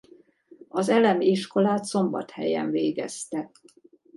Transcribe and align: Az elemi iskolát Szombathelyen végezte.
Az 0.67 0.89
elemi 0.89 1.25
iskolát 1.25 1.83
Szombathelyen 1.83 2.69
végezte. 2.69 3.51